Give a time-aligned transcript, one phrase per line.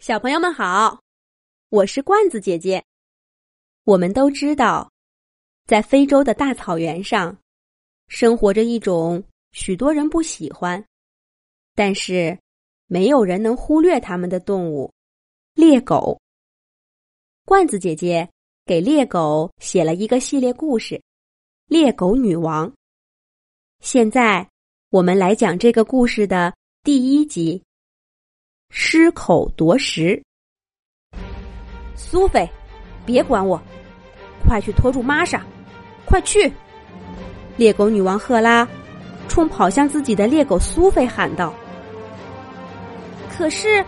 [0.00, 1.02] 小朋友们好，
[1.68, 2.82] 我是罐子姐姐。
[3.84, 4.90] 我们都知道，
[5.66, 7.36] 在非洲的大草原上，
[8.08, 10.82] 生活着一种许多人不喜欢，
[11.74, 12.38] 但是
[12.86, 14.90] 没有人能忽略它们的动物——
[15.52, 16.18] 猎狗。
[17.44, 18.26] 罐子姐姐
[18.64, 20.94] 给猎狗写了一个系列故事
[21.66, 22.66] 《猎狗女王》。
[23.80, 24.48] 现在，
[24.88, 27.62] 我们来讲这个故事的第一集。
[28.72, 30.22] 失口夺食，
[31.96, 32.48] 苏菲，
[33.04, 33.60] 别管我，
[34.46, 35.44] 快去拖住玛莎，
[36.04, 36.50] 快去！
[37.56, 38.66] 猎狗女王赫拉
[39.26, 41.52] 冲跑向自己的猎狗苏菲喊道。
[43.28, 43.84] 可是，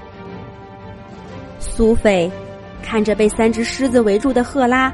[1.61, 2.29] 苏菲
[2.83, 4.93] 看着被三只狮子围住的赫拉，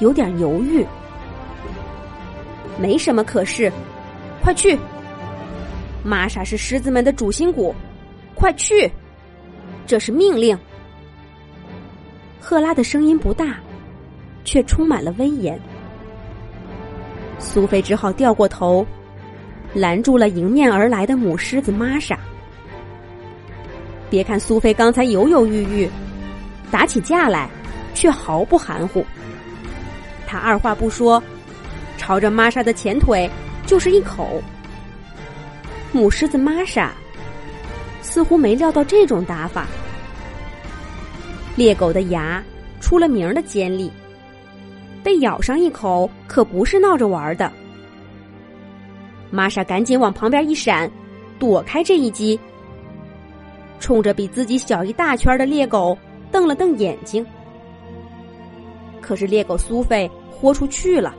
[0.00, 0.84] 有点犹豫。
[2.76, 3.72] 没什么可是，
[4.42, 4.76] 快去！
[6.02, 7.72] 玛莎是狮子们的主心骨，
[8.34, 8.90] 快去！
[9.92, 10.58] 这是命令。
[12.40, 13.56] 赫拉的声音不大，
[14.42, 15.60] 却充满了威严。
[17.38, 18.86] 苏菲只好掉过头，
[19.74, 22.18] 拦住了迎面而来的母狮子玛莎。
[24.08, 25.90] 别看苏菲刚才犹犹豫豫，
[26.70, 27.50] 打起架来
[27.92, 29.04] 却毫不含糊。
[30.26, 31.22] 他二话不说，
[31.98, 33.30] 朝着玛莎的前腿
[33.66, 34.42] 就是一口。
[35.92, 36.90] 母狮子玛莎。
[38.00, 39.66] 似乎没料到这种打法。
[41.54, 42.42] 猎狗的牙
[42.80, 43.90] 出了名的尖利，
[45.02, 47.52] 被咬上一口可不是闹着玩的。
[49.30, 50.90] 玛莎赶紧往旁边一闪，
[51.38, 52.38] 躲开这一击，
[53.80, 55.96] 冲着比自己小一大圈的猎狗
[56.30, 57.24] 瞪了瞪眼睛。
[59.00, 61.14] 可是猎狗苏菲豁出去了，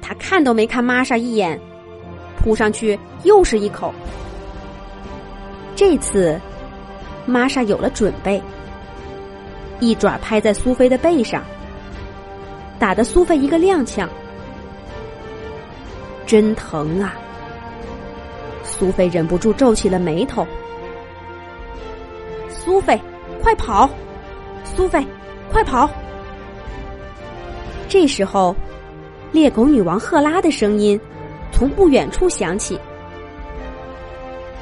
[0.00, 1.60] 他看都没看玛莎一眼，
[2.38, 3.92] 扑上去又是一口。
[5.76, 6.40] 这次，
[7.26, 8.40] 玛莎有了准备，
[9.80, 11.42] 一爪拍在苏菲的背上，
[12.78, 14.06] 打得苏菲一个踉跄，
[16.26, 17.14] 真疼啊！
[18.62, 20.46] 苏菲忍不住皱起了眉头。
[22.48, 23.00] 苏菲，
[23.42, 23.88] 快跑！
[24.64, 25.04] 苏菲，
[25.50, 25.90] 快跑！
[27.88, 28.54] 这时候，
[29.32, 31.00] 猎狗女王赫拉的声音
[31.50, 32.78] 从不远处响起。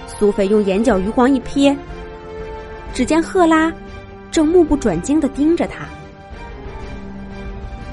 [0.06, 1.76] 苏菲用眼角余光一瞥，
[2.94, 3.72] 只见赫拉
[4.30, 5.88] 正目不转睛的盯着他。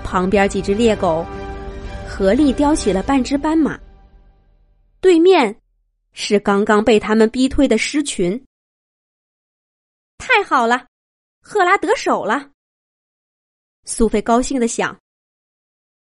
[0.04, 1.26] 旁边几只猎狗
[2.08, 3.80] 合力叼起了半只斑马。
[5.02, 5.60] 对面
[6.14, 8.46] 是刚刚被他们逼退的狮群。
[10.18, 10.88] 太好了，
[11.42, 12.52] 赫拉得手了。
[13.84, 15.00] 苏菲高兴的想：“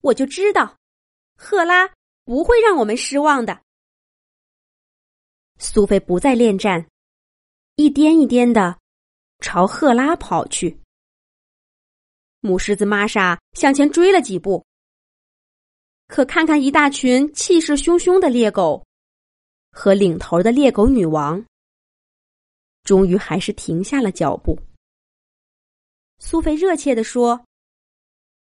[0.01, 0.79] 我就知道，
[1.37, 1.91] 赫拉
[2.25, 3.61] 不会让我们失望的。”
[5.59, 6.87] 苏菲不再恋战，
[7.75, 8.79] 一颠一颠的
[9.39, 10.79] 朝赫拉跑去。
[12.41, 14.65] 母狮子玛莎向前追了几步，
[16.07, 18.87] 可看看一大群气势汹汹的猎狗
[19.71, 21.45] 和领头的猎狗女王，
[22.85, 24.59] 终于还是停下了脚步。
[26.19, 27.45] 苏菲热切的说：“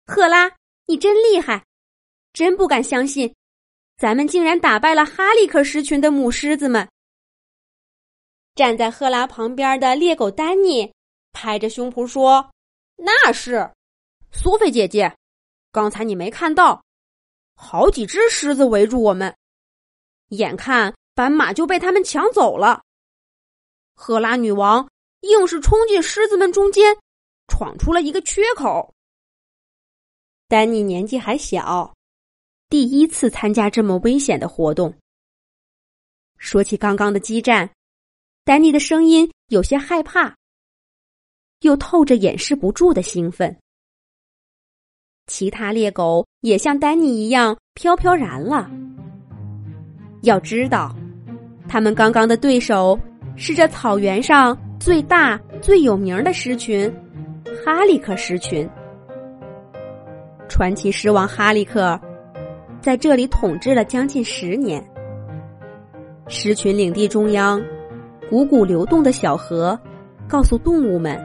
[0.06, 0.50] 赫拉，
[0.86, 1.64] 你真厉害！
[2.32, 3.34] 真不敢相信，
[3.96, 6.86] 咱们竟然打败了哈利克狮群的母狮子们。”
[8.54, 10.92] 站在赫拉旁边的猎狗丹尼
[11.32, 12.50] 拍着胸脯说
[12.96, 13.70] ：“那是，
[14.30, 15.16] 苏菲姐姐，
[15.70, 16.84] 刚才你没看到，
[17.54, 19.34] 好几只狮子围住我们，
[20.28, 22.82] 眼看斑马就被他们抢走了。
[23.94, 24.86] 赫拉女王
[25.20, 26.98] 硬是冲进狮子们中间，
[27.48, 28.92] 闯出了一个缺口。
[30.48, 31.94] 丹尼年纪还小，
[32.68, 34.94] 第一次参加这么危险的活动。
[36.36, 37.70] 说起刚刚的激战。”
[38.44, 40.34] 丹尼的声音有些害怕，
[41.60, 43.56] 又透着掩饰不住的兴奋。
[45.28, 48.68] 其他猎狗也像丹尼一样飘飘然了。
[50.22, 50.92] 要知道，
[51.68, 52.98] 他们刚刚的对手
[53.36, 56.92] 是这草原上最大、最有名的狮群——
[57.64, 58.68] 哈利克狮群。
[60.48, 61.98] 传奇狮王哈利克
[62.80, 64.84] 在这里统治了将近十年。
[66.26, 67.64] 狮群领地中央。
[68.32, 69.78] 汩汩流动的小河，
[70.26, 71.20] 告诉动物们，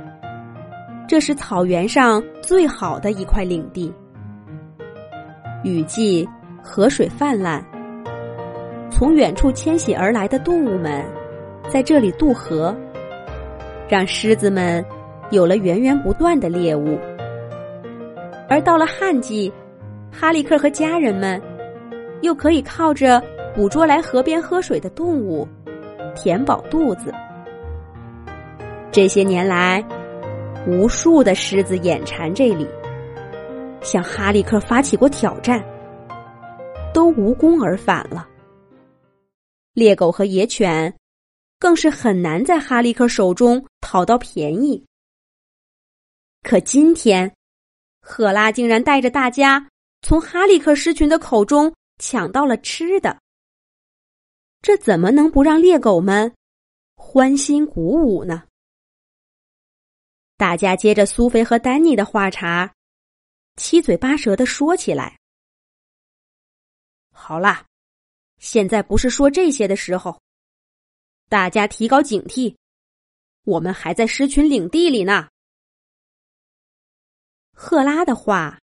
[1.08, 3.94] 这是草原上最好的一块领地。
[5.64, 6.28] 雨季，
[6.62, 7.64] 河水泛滥，
[8.92, 11.02] 从远处迁徙而来的动物们
[11.70, 12.76] 在这里渡河，
[13.88, 14.84] 让狮子们
[15.32, 17.00] 有了源源不断的猎物。
[18.50, 19.50] 而到了旱季，
[20.12, 21.42] 哈利克和家人们
[22.20, 23.24] 又可以靠着
[23.56, 25.48] 捕捉来河边喝水的动物。
[26.18, 27.14] 填饱肚子。
[28.92, 29.86] 这些年来，
[30.66, 32.68] 无数的狮子眼馋这里，
[33.82, 35.64] 向哈利克发起过挑战，
[36.92, 38.28] 都无功而返了。
[39.74, 40.92] 猎狗和野犬
[41.60, 44.84] 更是很难在哈利克手中讨到便宜。
[46.42, 47.32] 可今天，
[48.02, 49.68] 赫拉竟然带着大家
[50.02, 53.16] 从哈利克狮群的口中抢到了吃的，
[54.62, 56.36] 这怎么能不让猎狗们
[56.96, 58.44] 欢欣鼓舞呢？
[60.36, 62.74] 大家接着苏菲和丹尼的话茬，
[63.56, 65.18] 七嘴八舌的说起来。
[67.12, 67.66] 好啦，
[68.38, 70.22] 现在不是说这些的时候，
[71.28, 72.56] 大家提高警惕，
[73.44, 75.28] 我们还在狮群领地里呢。
[77.54, 78.60] 赫拉的话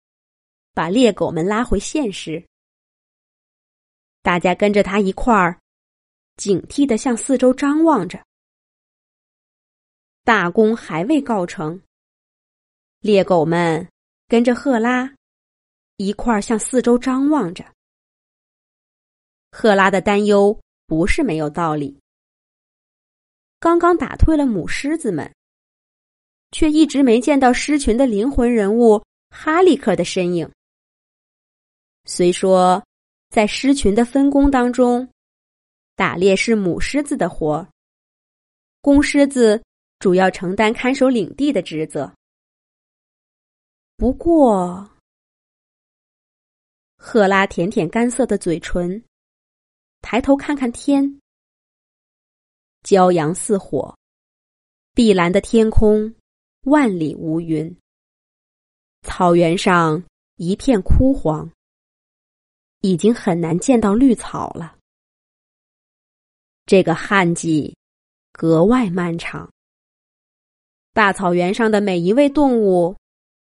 [0.73, 2.43] 把猎狗们拉回现实，
[4.23, 5.61] 大家跟着他一块儿，
[6.39, 8.25] 警惕的向四周张望着。
[10.25, 11.83] 大功还未告成，
[13.01, 13.87] 猎狗们
[14.29, 15.15] 跟着赫拉
[15.97, 17.65] 一块儿向四周张望着。
[19.51, 21.99] 赫拉的担忧不是没有道理。
[23.59, 25.35] 刚刚打退了母狮子们，
[26.53, 30.49] 却一直没见到狮群的灵魂人物哈利克的身影。
[32.05, 32.81] 虽说
[33.31, 35.09] 在狮群的分工当中，
[35.99, 37.69] 打猎是母狮子的活
[38.81, 39.63] 公狮子。
[39.99, 42.15] 主要承担看守领地的职责。
[43.97, 44.89] 不过，
[46.97, 49.03] 赫拉舔舔干涩的嘴唇，
[50.01, 51.21] 抬头看看天，
[52.85, 53.93] 骄阳似火，
[54.95, 56.15] 碧蓝的天空，
[56.61, 57.77] 万里无云。
[59.03, 60.05] 草原上
[60.37, 61.51] 一片枯黄，
[62.83, 64.78] 已经很难见到绿草了。
[66.69, 67.75] 这个旱季
[68.31, 69.51] 格外漫长。
[70.93, 72.95] 大草原上的每一位动物，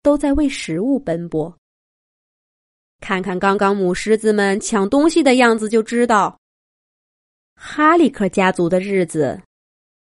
[0.03, 1.57] 都在为食物奔波。
[3.01, 6.39] 看看刚刚母狮子们抢东西的样子，就知道，
[7.55, 9.41] 哈利克家族的日子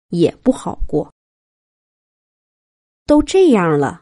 [0.09, 1.13] 也不好过。
[3.05, 4.01] 都这样了，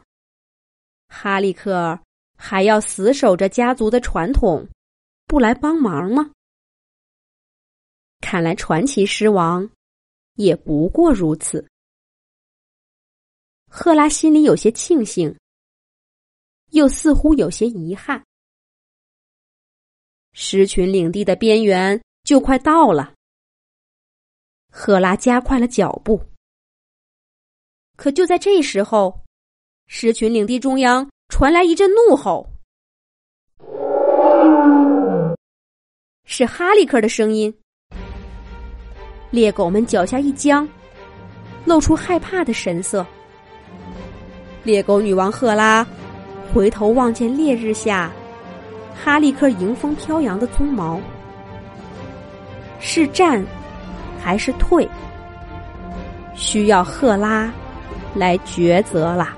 [1.08, 2.00] 哈利克
[2.38, 4.66] 还要死守着家族的传统，
[5.26, 6.30] 不来帮忙吗？
[8.22, 9.68] 看来传奇狮王
[10.36, 11.68] 也不过如此。
[13.68, 15.36] 赫拉心里有些庆幸，
[16.70, 18.24] 又似乎有些遗憾。
[20.32, 23.12] 狮群领地的边缘就快到了，
[24.70, 26.22] 赫拉加快了脚步。
[27.96, 29.20] 可就在这时候，
[29.88, 32.48] 狮群领地中央传来一阵怒吼，
[36.24, 37.61] 是哈利克的声音。
[39.32, 40.68] 猎狗们脚下一僵，
[41.64, 43.04] 露出害怕的神色。
[44.62, 45.84] 猎狗女王赫拉
[46.52, 48.12] 回头望见烈日下
[48.94, 51.00] 哈利克迎风飘扬的鬃毛，
[52.78, 53.42] 是战
[54.22, 54.86] 还是退？
[56.34, 57.50] 需要赫拉
[58.14, 59.34] 来抉择了。